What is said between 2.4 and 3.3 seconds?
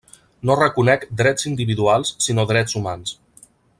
drets humans.